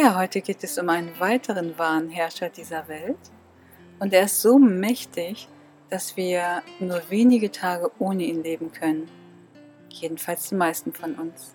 [0.00, 3.18] Ja, heute geht es um einen weiteren wahren Herrscher dieser Welt.
[3.98, 5.48] Und er ist so mächtig,
[5.90, 9.08] dass wir nur wenige Tage ohne ihn leben können.
[9.88, 11.52] Jedenfalls die meisten von uns.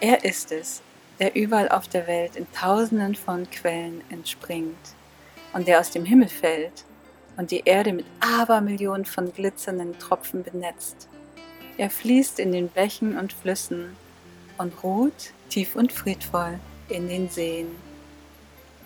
[0.00, 0.82] Er ist es,
[1.18, 4.94] der überall auf der Welt in tausenden von Quellen entspringt
[5.54, 6.84] und der aus dem Himmel fällt
[7.38, 11.08] und die Erde mit Abermillionen von glitzernden Tropfen benetzt.
[11.78, 13.96] Er fließt in den Bächen und Flüssen
[14.58, 17.68] und ruht tief und friedvoll in den Seen.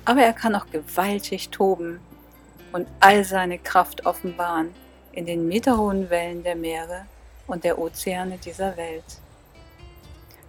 [0.04, 2.00] Aber er kann auch gewaltig toben
[2.72, 4.74] und all seine Kraft offenbaren
[5.12, 7.06] in den meterhohen Wellen der Meere
[7.46, 9.04] und der Ozeane dieser Welt.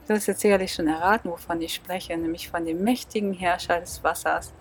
[0.08, 4.04] Du hast jetzt sicherlich schon erraten, wovon ich spreche, nämlich von dem mächtigen Herrscher des
[4.04, 4.54] Wassers,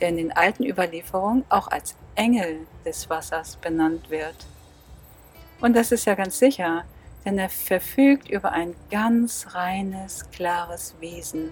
[0.00, 4.34] der in den alten Überlieferungen auch als Engel des Wassers benannt wird.
[5.60, 6.84] Und das ist ja ganz sicher,
[7.24, 11.50] denn er verfügt über ein ganz reines, klares Wesen.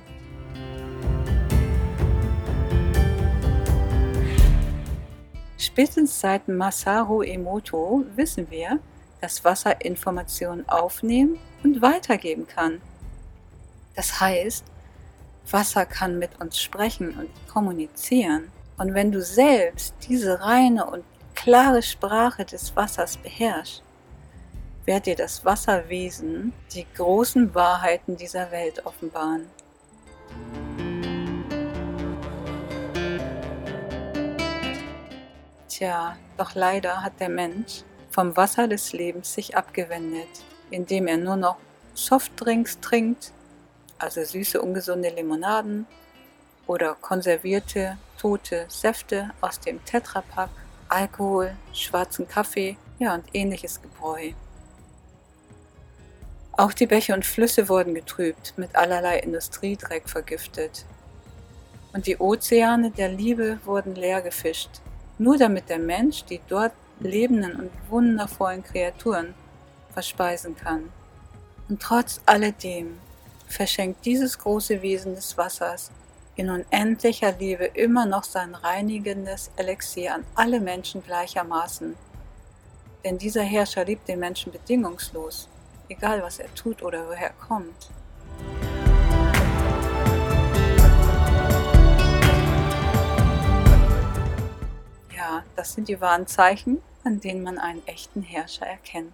[5.61, 8.81] Spätestens seit Masaru Emoto wissen wir,
[9.21, 12.81] dass Wasser Informationen aufnehmen und weitergeben kann.
[13.95, 14.65] Das heißt,
[15.51, 18.51] Wasser kann mit uns sprechen und kommunizieren.
[18.79, 23.83] Und wenn du selbst diese reine und klare Sprache des Wassers beherrschst,
[24.87, 29.45] wird dir das Wasserwesen die großen Wahrheiten dieser Welt offenbaren.
[35.81, 40.29] Tja, doch leider hat der Mensch vom Wasser des Lebens sich abgewendet,
[40.71, 41.57] indem er nur noch
[41.95, 43.33] Softdrinks trinkt,
[43.99, 45.87] also süße, ungesunde Limonaden
[46.67, 50.51] oder konservierte, tote Säfte aus dem Tetrapack,
[50.91, 54.33] Alkohol, schwarzen Kaffee, ja und ähnliches Gebräu.
[56.59, 60.85] Auch die Bäche und Flüsse wurden getrübt, mit allerlei Industriedreck vergiftet.
[61.95, 64.83] Und die Ozeane der Liebe wurden leer gefischt,
[65.21, 69.35] nur damit der Mensch die dort lebenden und wundervollen Kreaturen
[69.93, 70.91] verspeisen kann.
[71.69, 72.99] Und trotz alledem
[73.47, 75.91] verschenkt dieses große Wesen des Wassers
[76.37, 81.97] in unendlicher Liebe immer noch sein reinigendes Elixier an alle Menschen gleichermaßen.
[83.05, 85.49] Denn dieser Herrscher liebt den Menschen bedingungslos,
[85.91, 87.91] egal was er tut oder woher er kommt.
[95.61, 99.13] Das sind die wahren Zeichen, an denen man einen echten Herrscher erkennt.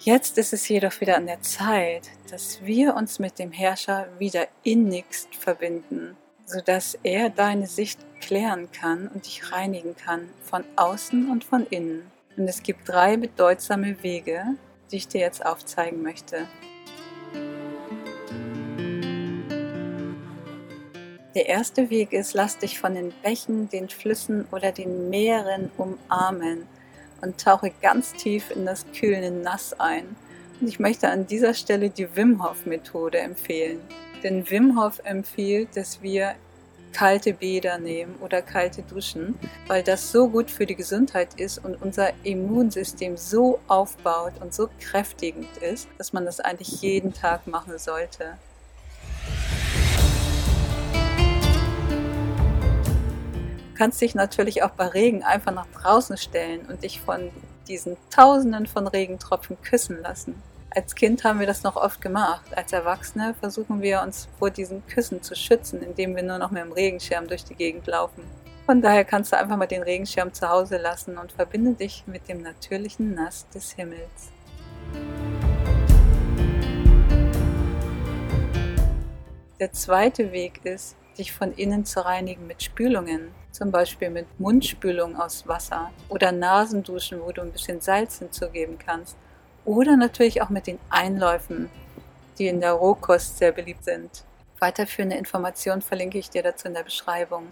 [0.00, 4.48] Jetzt ist es jedoch wieder an der Zeit, dass wir uns mit dem Herrscher wieder
[4.64, 11.44] innigst verbinden, sodass er deine Sicht klären kann und dich reinigen kann, von außen und
[11.44, 12.10] von innen.
[12.36, 14.42] Und es gibt drei bedeutsame Wege,
[14.90, 16.48] die ich dir jetzt aufzeigen möchte.
[21.36, 26.66] Der erste Weg ist, lass dich von den Bächen, den Flüssen oder den Meeren umarmen
[27.20, 30.16] und tauche ganz tief in das kühlende Nass ein.
[30.58, 33.80] Und ich möchte an dieser Stelle die Wim Hof Methode empfehlen.
[34.22, 36.36] Denn Wim Hof empfiehlt, dass wir
[36.94, 41.82] kalte Bäder nehmen oder kalte Duschen, weil das so gut für die Gesundheit ist und
[41.82, 47.78] unser Immunsystem so aufbaut und so kräftigend ist, dass man das eigentlich jeden Tag machen
[47.78, 48.38] sollte.
[53.76, 57.30] Kannst dich natürlich auch bei Regen einfach nach draußen stellen und dich von
[57.68, 60.42] diesen Tausenden von Regentropfen küssen lassen.
[60.70, 62.46] Als Kind haben wir das noch oft gemacht.
[62.54, 66.62] Als Erwachsene versuchen wir uns vor diesen Küssen zu schützen, indem wir nur noch mit
[66.62, 68.22] dem Regenschirm durch die Gegend laufen.
[68.66, 72.28] Von daher kannst du einfach mal den Regenschirm zu Hause lassen und verbinde dich mit
[72.28, 74.32] dem natürlichen Nass des Himmels.
[79.60, 85.16] Der zweite Weg ist, dich von innen zu reinigen mit Spülungen, zum Beispiel mit Mundspülung
[85.16, 89.16] aus Wasser oder Nasenduschen, wo du ein bisschen Salz hinzugeben kannst
[89.64, 91.70] oder natürlich auch mit den Einläufen,
[92.38, 94.24] die in der Rohkost sehr beliebt sind.
[94.58, 97.48] Weiterführende Informationen verlinke ich dir dazu in der Beschreibung.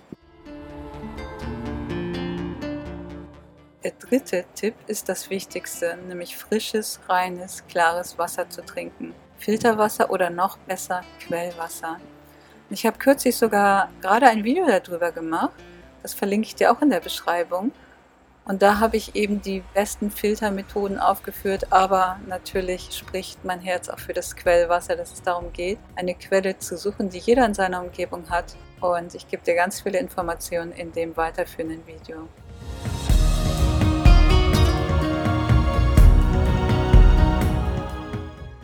[3.82, 9.14] Der dritte Tipp ist das Wichtigste, nämlich frisches, reines, klares Wasser zu trinken.
[9.38, 11.98] Filterwasser oder noch besser Quellwasser.
[12.70, 15.52] Ich habe kürzlich sogar gerade ein Video darüber gemacht.
[16.04, 17.72] Das verlinke ich dir auch in der Beschreibung.
[18.44, 23.98] Und da habe ich eben die besten Filtermethoden aufgeführt, aber natürlich spricht mein Herz auch
[23.98, 27.80] für das Quellwasser, dass es darum geht, eine Quelle zu suchen, die jeder in seiner
[27.80, 28.54] Umgebung hat.
[28.82, 32.28] Und ich gebe dir ganz viele Informationen in dem weiterführenden Video.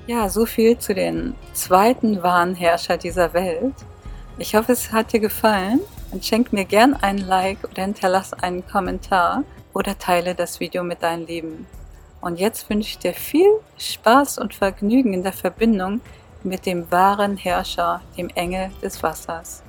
[0.07, 3.77] Ja, so viel zu den zweiten wahren Herrscher dieser Welt.
[4.37, 5.81] Ich hoffe, es hat dir gefallen
[6.13, 11.03] und schenk mir gern ein Like oder hinterlass einen Kommentar oder teile das Video mit
[11.03, 11.67] deinen Lieben.
[12.21, 16.01] Und jetzt wünsche ich dir viel Spaß und Vergnügen in der Verbindung
[16.43, 19.63] mit dem wahren Herrscher, dem Engel des Wassers.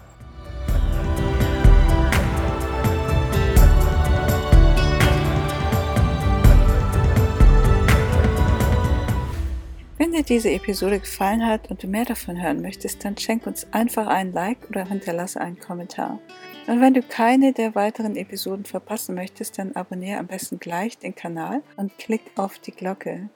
[10.21, 14.07] Dir diese Episode gefallen hat und du mehr davon hören möchtest, dann schenk uns einfach
[14.07, 16.19] einen Like oder hinterlasse einen Kommentar.
[16.67, 21.15] Und wenn du keine der weiteren Episoden verpassen möchtest, dann abonniere am besten gleich den
[21.15, 23.29] Kanal und klick auf die Glocke.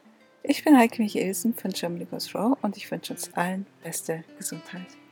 [0.44, 5.05] Ich bin Heike Michelsen von Germany Goes Raw und ich wünsche uns allen beste Gesundheit.